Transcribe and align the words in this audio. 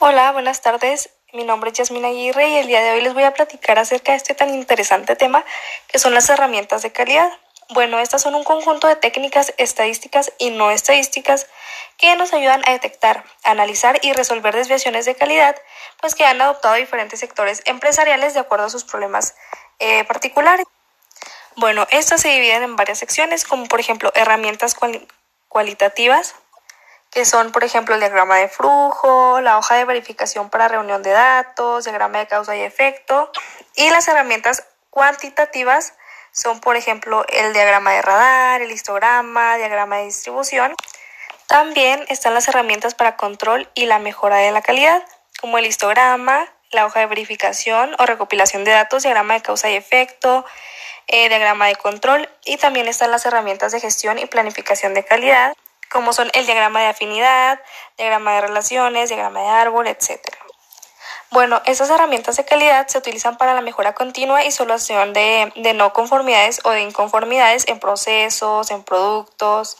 Hola, 0.00 0.30
buenas 0.30 0.60
tardes. 0.60 1.10
Mi 1.32 1.42
nombre 1.42 1.70
es 1.70 1.78
Yasmina 1.78 2.06
Aguirre 2.06 2.48
y 2.48 2.58
el 2.58 2.68
día 2.68 2.80
de 2.82 2.92
hoy 2.92 3.00
les 3.00 3.14
voy 3.14 3.24
a 3.24 3.34
platicar 3.34 3.80
acerca 3.80 4.12
de 4.12 4.18
este 4.18 4.32
tan 4.32 4.54
interesante 4.54 5.16
tema 5.16 5.44
que 5.88 5.98
son 5.98 6.14
las 6.14 6.30
herramientas 6.30 6.82
de 6.82 6.92
calidad. 6.92 7.28
Bueno, 7.70 7.98
estas 7.98 8.22
son 8.22 8.36
un 8.36 8.44
conjunto 8.44 8.86
de 8.86 8.94
técnicas 8.94 9.52
estadísticas 9.56 10.32
y 10.38 10.50
no 10.50 10.70
estadísticas 10.70 11.48
que 11.96 12.14
nos 12.14 12.32
ayudan 12.32 12.62
a 12.64 12.70
detectar, 12.70 13.24
analizar 13.42 13.98
y 14.02 14.12
resolver 14.12 14.54
desviaciones 14.54 15.04
de 15.04 15.16
calidad, 15.16 15.56
pues 16.00 16.14
que 16.14 16.24
han 16.24 16.40
adoptado 16.40 16.76
diferentes 16.76 17.18
sectores 17.18 17.62
empresariales 17.64 18.34
de 18.34 18.40
acuerdo 18.40 18.66
a 18.66 18.70
sus 18.70 18.84
problemas 18.84 19.34
eh, 19.80 20.04
particulares. 20.04 20.64
Bueno, 21.56 21.88
estas 21.90 22.20
se 22.20 22.28
dividen 22.28 22.62
en 22.62 22.76
varias 22.76 23.00
secciones, 23.00 23.44
como 23.44 23.66
por 23.66 23.80
ejemplo 23.80 24.12
herramientas 24.14 24.76
cualitativas, 25.48 26.36
que 27.10 27.24
son, 27.24 27.52
por 27.52 27.64
ejemplo, 27.64 27.94
el 27.94 28.00
diagrama 28.00 28.36
de 28.36 28.48
flujo, 28.48 29.40
la 29.40 29.58
hoja 29.58 29.76
de 29.76 29.84
verificación 29.84 30.50
para 30.50 30.68
reunión 30.68 31.02
de 31.02 31.10
datos, 31.10 31.84
diagrama 31.84 32.18
de 32.18 32.26
causa 32.26 32.56
y 32.56 32.60
efecto. 32.60 33.30
Y 33.74 33.90
las 33.90 34.08
herramientas 34.08 34.64
cuantitativas 34.90 35.94
son, 36.32 36.60
por 36.60 36.76
ejemplo, 36.76 37.24
el 37.28 37.52
diagrama 37.52 37.92
de 37.92 38.02
radar, 38.02 38.62
el 38.62 38.70
histograma, 38.70 39.56
diagrama 39.56 39.96
de 39.98 40.04
distribución. 40.04 40.74
También 41.46 42.04
están 42.08 42.34
las 42.34 42.46
herramientas 42.48 42.94
para 42.94 43.16
control 43.16 43.70
y 43.74 43.86
la 43.86 43.98
mejora 43.98 44.36
de 44.36 44.52
la 44.52 44.60
calidad, 44.60 45.02
como 45.40 45.56
el 45.56 45.66
histograma, 45.66 46.46
la 46.70 46.84
hoja 46.84 47.00
de 47.00 47.06
verificación 47.06 47.96
o 47.98 48.04
recopilación 48.04 48.64
de 48.64 48.72
datos, 48.72 49.02
diagrama 49.02 49.34
de 49.34 49.40
causa 49.40 49.70
y 49.70 49.76
efecto, 49.76 50.44
eh, 51.06 51.30
diagrama 51.30 51.66
de 51.66 51.76
control 51.76 52.28
y 52.44 52.58
también 52.58 52.86
están 52.86 53.10
las 53.10 53.24
herramientas 53.24 53.72
de 53.72 53.80
gestión 53.80 54.18
y 54.18 54.26
planificación 54.26 54.92
de 54.92 55.06
calidad 55.06 55.54
como 55.90 56.12
son 56.12 56.30
el 56.34 56.46
diagrama 56.46 56.80
de 56.80 56.86
afinidad, 56.86 57.60
diagrama 57.96 58.34
de 58.34 58.40
relaciones, 58.42 59.08
diagrama 59.08 59.40
de 59.40 59.48
árbol, 59.48 59.86
etc. 59.86 60.20
Bueno, 61.30 61.60
estas 61.66 61.90
herramientas 61.90 62.36
de 62.36 62.44
calidad 62.44 62.88
se 62.88 62.98
utilizan 62.98 63.36
para 63.36 63.54
la 63.54 63.60
mejora 63.60 63.94
continua 63.94 64.44
y 64.44 64.50
solución 64.50 65.12
de, 65.12 65.52
de 65.56 65.74
no 65.74 65.92
conformidades 65.92 66.60
o 66.64 66.70
de 66.70 66.80
inconformidades 66.80 67.68
en 67.68 67.80
procesos, 67.80 68.70
en 68.70 68.82
productos, 68.82 69.76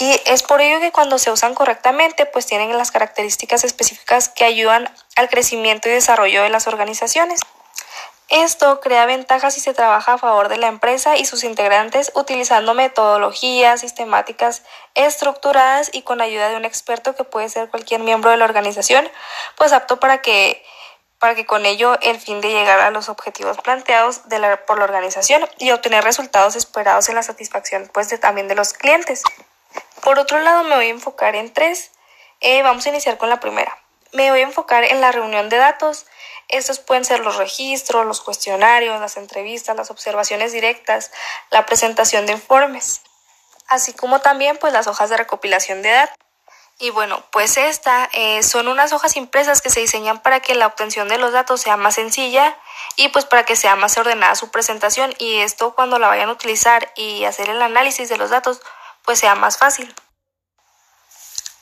y 0.00 0.18
es 0.24 0.42
por 0.42 0.62
ello 0.62 0.80
que 0.80 0.92
cuando 0.92 1.18
se 1.18 1.30
usan 1.30 1.54
correctamente, 1.54 2.24
pues 2.24 2.46
tienen 2.46 2.76
las 2.78 2.90
características 2.90 3.64
específicas 3.64 4.30
que 4.30 4.44
ayudan 4.44 4.88
al 5.14 5.28
crecimiento 5.28 5.90
y 5.90 5.92
desarrollo 5.92 6.42
de 6.42 6.48
las 6.48 6.66
organizaciones. 6.66 7.40
Esto 8.30 8.78
crea 8.78 9.06
ventajas 9.06 9.54
si 9.54 9.60
se 9.60 9.74
trabaja 9.74 10.12
a 10.12 10.18
favor 10.18 10.48
de 10.48 10.56
la 10.56 10.68
empresa 10.68 11.16
y 11.16 11.24
sus 11.24 11.42
integrantes 11.42 12.12
utilizando 12.14 12.74
metodologías 12.74 13.80
sistemáticas 13.80 14.62
estructuradas 14.94 15.90
y 15.92 16.02
con 16.02 16.20
ayuda 16.20 16.48
de 16.48 16.56
un 16.56 16.64
experto 16.64 17.16
que 17.16 17.24
puede 17.24 17.48
ser 17.48 17.68
cualquier 17.70 18.02
miembro 18.02 18.30
de 18.30 18.36
la 18.36 18.44
organización, 18.44 19.08
pues 19.56 19.72
apto 19.72 19.98
para 19.98 20.22
que 20.22 20.64
para 21.18 21.34
que 21.34 21.44
con 21.44 21.66
ello 21.66 21.98
el 22.02 22.20
fin 22.20 22.40
de 22.40 22.50
llegar 22.50 22.78
a 22.78 22.92
los 22.92 23.08
objetivos 23.08 23.58
planteados 23.58 24.22
por 24.66 24.78
la 24.78 24.84
organización 24.84 25.44
y 25.58 25.72
obtener 25.72 26.04
resultados 26.04 26.54
esperados 26.54 27.08
en 27.08 27.16
la 27.16 27.24
satisfacción 27.24 27.90
pues 27.92 28.08
de, 28.10 28.18
también 28.18 28.46
de 28.46 28.54
los 28.54 28.72
clientes. 28.74 29.24
Por 30.02 30.20
otro 30.20 30.38
lado 30.38 30.62
me 30.62 30.76
voy 30.76 30.86
a 30.86 30.90
enfocar 30.90 31.34
en 31.34 31.52
tres. 31.52 31.90
Eh, 32.40 32.62
vamos 32.62 32.86
a 32.86 32.90
iniciar 32.90 33.18
con 33.18 33.28
la 33.28 33.40
primera. 33.40 33.76
Me 34.12 34.30
voy 34.30 34.40
a 34.40 34.44
enfocar 34.44 34.84
en 34.84 35.00
la 35.00 35.12
reunión 35.12 35.48
de 35.48 35.56
datos. 35.56 36.06
Estos 36.48 36.80
pueden 36.80 37.04
ser 37.04 37.20
los 37.20 37.36
registros, 37.36 38.06
los 38.06 38.20
cuestionarios, 38.20 39.00
las 39.00 39.16
entrevistas, 39.16 39.76
las 39.76 39.90
observaciones 39.90 40.52
directas, 40.52 41.12
la 41.50 41.64
presentación 41.64 42.26
de 42.26 42.32
informes, 42.32 43.02
así 43.68 43.92
como 43.92 44.20
también 44.20 44.56
pues 44.58 44.72
las 44.72 44.88
hojas 44.88 45.10
de 45.10 45.16
recopilación 45.16 45.82
de 45.82 45.90
datos. 45.90 46.16
Y 46.82 46.88
bueno, 46.88 47.22
pues 47.30 47.58
esta 47.58 48.08
eh, 48.14 48.42
son 48.42 48.66
unas 48.66 48.94
hojas 48.94 49.16
impresas 49.16 49.60
que 49.60 49.68
se 49.68 49.80
diseñan 49.80 50.22
para 50.22 50.40
que 50.40 50.54
la 50.54 50.66
obtención 50.66 51.08
de 51.08 51.18
los 51.18 51.30
datos 51.30 51.60
sea 51.60 51.76
más 51.76 51.96
sencilla 51.96 52.56
y 52.96 53.08
pues 53.08 53.26
para 53.26 53.44
que 53.44 53.54
sea 53.54 53.76
más 53.76 53.98
ordenada 53.98 54.34
su 54.34 54.50
presentación 54.50 55.14
y 55.18 55.40
esto 55.40 55.74
cuando 55.74 55.98
la 55.98 56.08
vayan 56.08 56.30
a 56.30 56.32
utilizar 56.32 56.90
y 56.96 57.26
hacer 57.26 57.50
el 57.50 57.60
análisis 57.60 58.08
de 58.08 58.16
los 58.16 58.30
datos 58.30 58.62
pues 59.04 59.18
sea 59.18 59.34
más 59.34 59.58
fácil. 59.58 59.94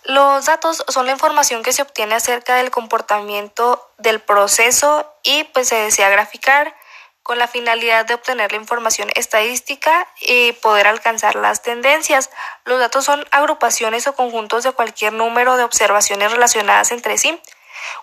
Los 0.09 0.47
datos 0.47 0.83
son 0.89 1.05
la 1.05 1.13
información 1.13 1.63
que 1.63 1.75
se 1.75 1.83
obtiene 1.83 2.15
acerca 2.15 2.55
del 2.55 2.71
comportamiento 2.71 3.93
del 3.99 4.21
proceso 4.21 5.15
y 5.23 5.45
pues 5.45 5.69
se 5.69 5.75
desea 5.75 6.09
graficar 6.09 6.75
con 7.23 7.39
la 7.39 7.47
finalidad 7.47 8.07
de 8.07 8.15
obtener 8.15 8.51
la 8.53 8.57
información 8.57 9.11
estadística 9.17 10.09
y 10.23 10.53
poder 10.53 10.87
alcanzar 10.87 11.37
las 11.37 11.61
tendencias. 11.61 12.31
Los 12.65 12.81
datos 12.81 13.05
son 13.05 13.23
agrupaciones 13.33 14.07
o 14.07 14.15
conjuntos 14.15 14.65
de 14.65 14.73
cualquier 14.73 15.13
número 15.13 15.59
de 15.59 15.65
observaciones 15.65 16.33
relacionadas 16.33 16.91
entre 16.91 17.19
sí. 17.19 17.39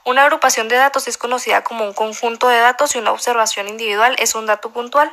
Una 0.03 0.25
agrupación 0.25 0.67
de 0.67 0.75
datos 0.75 1.07
es 1.07 1.17
conocida 1.17 1.63
como 1.63 1.85
un 1.85 1.93
conjunto 1.93 2.49
de 2.49 2.59
datos 2.59 2.93
y 2.93 2.99
una 2.99 3.13
observación 3.13 3.67
individual 3.67 4.15
es 4.19 4.35
un 4.35 4.45
dato 4.45 4.69
puntual. 4.69 5.11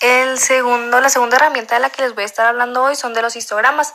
El 0.00 0.38
segundo, 0.38 0.98
la 1.02 1.10
segunda 1.10 1.36
herramienta 1.36 1.74
de 1.74 1.82
la 1.82 1.90
que 1.90 2.00
les 2.00 2.14
voy 2.14 2.22
a 2.22 2.26
estar 2.26 2.46
hablando 2.46 2.84
hoy 2.84 2.96
son 2.96 3.12
de 3.12 3.20
los 3.20 3.36
histogramas. 3.36 3.94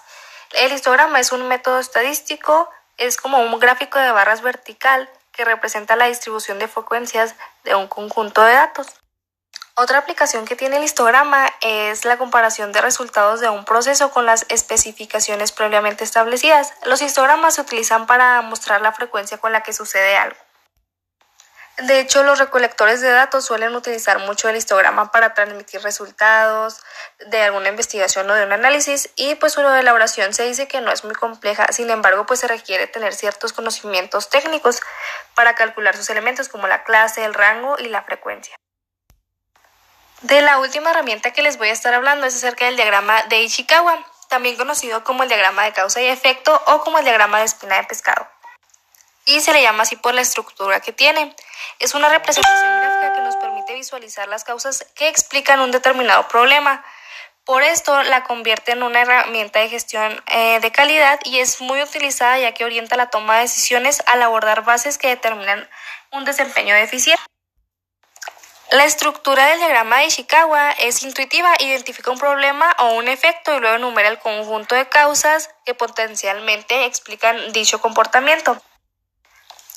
El 0.54 0.72
histograma 0.72 1.20
es 1.20 1.32
un 1.32 1.48
método 1.48 1.80
estadístico, 1.80 2.70
es 2.98 3.18
como 3.18 3.40
un 3.40 3.60
gráfico 3.60 4.00
de 4.00 4.12
barras 4.12 4.42
vertical 4.42 5.10
que 5.32 5.46
representa 5.46 5.96
la 5.96 6.08
distribución 6.08 6.60
de 6.60 6.68
frecuencias 6.68 7.36
de 7.64 7.76
un 7.76 7.88
conjunto 7.88 8.44
de 8.44 8.54
datos. 8.54 8.88
Otra 9.76 10.00
aplicación 10.00 10.46
que 10.46 10.56
tiene 10.56 10.78
el 10.78 10.84
histograma 10.84 11.48
es 11.62 12.04
la 12.04 12.18
comparación 12.18 12.72
de 12.72 12.82
resultados 12.82 13.40
de 13.42 13.50
un 13.50 13.64
proceso 13.64 14.10
con 14.10 14.26
las 14.26 14.48
especificaciones 14.50 15.52
previamente 15.52 16.04
establecidas. 16.04 16.74
Los 16.86 17.04
histogramas 17.04 17.54
se 17.54 17.62
utilizan 17.62 18.08
para 18.08 18.42
mostrar 18.42 18.82
la 18.82 18.92
frecuencia 18.92 19.38
con 19.38 19.52
la 19.52 19.62
que 19.62 19.74
sucede 19.74 20.18
algo. 20.18 20.47
De 21.78 22.00
hecho, 22.00 22.24
los 22.24 22.40
recolectores 22.40 23.02
de 23.02 23.12
datos 23.12 23.46
suelen 23.46 23.76
utilizar 23.76 24.18
mucho 24.20 24.50
el 24.50 24.56
histograma 24.56 25.12
para 25.12 25.36
transmitir 25.36 25.80
resultados 25.82 26.82
de 27.28 27.44
alguna 27.44 27.70
investigación 27.70 28.28
o 28.28 28.34
de 28.34 28.46
un 28.46 28.52
análisis 28.52 29.12
y 29.16 29.36
pues 29.36 29.54
su 29.54 29.62
elaboración 29.62 30.34
se 30.34 30.44
dice 30.44 30.68
que 30.68 30.82
no 30.82 30.92
es 30.92 31.04
muy 31.04 31.14
compleja, 31.14 31.68
sin 31.72 31.92
embargo 31.92 32.26
pues 32.26 32.40
se 32.40 32.48
requiere 32.48 32.88
tener 32.88 33.14
ciertos 33.14 33.54
conocimientos 33.54 34.32
técnicos 34.32 34.82
para 35.36 35.54
calcular 35.54 35.96
sus 35.96 36.10
elementos 36.10 36.50
como 36.50 36.66
la 36.66 36.84
clase, 36.84 37.24
el 37.24 37.36
rango 37.36 37.76
y 37.78 37.90
la 37.90 38.02
frecuencia. 38.02 38.56
De 40.22 40.42
la 40.42 40.58
última 40.58 40.90
herramienta 40.90 41.32
que 41.32 41.44
les 41.44 41.60
voy 41.60 41.70
a 41.70 41.74
estar 41.74 41.94
hablando 41.94 42.26
es 42.26 42.36
acerca 42.36 42.66
del 42.66 42.76
diagrama 42.76 43.22
de 43.30 43.42
Ishikawa, 43.42 44.04
también 44.30 44.58
conocido 44.58 45.04
como 45.04 45.22
el 45.22 45.30
diagrama 45.30 45.66
de 45.66 45.74
causa 45.74 46.02
y 46.02 46.08
efecto 46.08 46.60
o 46.66 46.82
como 46.82 46.98
el 46.98 47.04
diagrama 47.04 47.38
de 47.38 47.46
espina 47.46 47.76
de 47.76 47.84
pescado 47.84 48.28
y 49.28 49.42
se 49.42 49.54
le 49.54 49.62
llama 49.62 49.84
así 49.84 49.98
por 49.98 50.16
la 50.16 50.22
estructura 50.22 50.80
que 50.80 50.94
tiene. 50.94 51.36
Es 51.80 51.94
una 51.94 52.10
representación 52.10 52.80
gráfica 52.80 53.14
que 53.14 53.22
nos 53.22 53.36
permite 53.36 53.74
visualizar 53.74 54.28
las 54.30 54.46
causas 54.46 54.88
que 54.96 55.10
explican 55.10 55.60
un 55.60 55.72
determinado 55.72 56.28
problema. 56.30 56.84
Por 57.44 57.62
esto 57.62 58.02
la 58.04 58.24
convierte 58.24 58.72
en 58.72 58.84
una 58.84 59.02
herramienta 59.02 59.60
de 59.60 59.70
gestión 59.70 60.24
eh, 60.28 60.60
de 60.62 60.72
calidad 60.72 61.20
y 61.26 61.40
es 61.40 61.62
muy 61.62 61.82
utilizada 61.82 62.40
ya 62.40 62.54
que 62.54 62.64
orienta 62.64 62.96
la 62.96 63.10
toma 63.10 63.36
de 63.36 63.42
decisiones 63.42 64.02
al 64.06 64.24
abordar 64.24 64.64
bases 64.64 64.98
que 64.98 65.10
determinan 65.10 65.70
un 66.12 66.24
desempeño 66.24 66.74
deficiente. 66.74 67.22
La 68.72 68.86
estructura 68.86 69.46
del 69.48 69.60
diagrama 69.60 70.00
de 70.00 70.06
Ishikawa 70.06 70.72
es 70.72 71.04
intuitiva, 71.04 71.54
identifica 71.60 72.12
un 72.12 72.18
problema 72.18 72.74
o 72.80 72.96
un 72.96 73.08
efecto 73.08 73.56
y 73.56 73.60
luego 73.60 73.76
enumera 73.76 74.10
el 74.10 74.20
conjunto 74.20 74.76
de 74.76 74.88
causas 74.88 75.50
que 75.66 75.74
potencialmente 75.74 76.86
explican 76.86 77.52
dicho 77.54 77.80
comportamiento. 77.80 78.62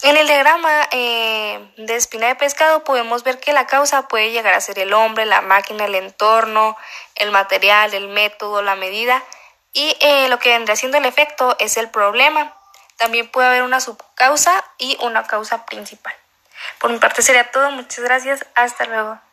En 0.02 0.16
el 0.16 0.26
diagrama 0.26 0.88
eh, 0.92 1.72
de 1.76 1.94
espina 1.94 2.28
de 2.28 2.34
pescado 2.34 2.84
podemos 2.84 3.22
ver 3.22 3.38
que 3.38 3.52
la 3.52 3.66
causa 3.66 4.08
puede 4.08 4.32
llegar 4.32 4.54
a 4.54 4.60
ser 4.60 4.78
el 4.78 4.94
hombre, 4.94 5.26
la 5.26 5.42
máquina, 5.42 5.84
el 5.84 5.94
entorno, 5.94 6.76
el 7.16 7.30
material, 7.30 7.92
el 7.92 8.08
método, 8.08 8.62
la 8.62 8.76
medida 8.76 9.22
y 9.74 9.94
eh, 10.00 10.28
lo 10.28 10.38
que 10.38 10.50
vendría 10.50 10.74
siendo 10.74 10.96
el 10.96 11.04
efecto 11.04 11.54
es 11.58 11.76
el 11.76 11.90
problema. 11.90 12.56
También 12.96 13.30
puede 13.30 13.48
haber 13.48 13.62
una 13.62 13.80
subcausa 13.80 14.64
y 14.78 14.96
una 15.02 15.26
causa 15.26 15.66
principal. 15.66 16.14
Por 16.78 16.90
mi 16.90 16.98
parte 16.98 17.20
sería 17.22 17.50
todo. 17.50 17.70
Muchas 17.70 18.02
gracias. 18.02 18.46
Hasta 18.54 18.86
luego. 18.86 19.20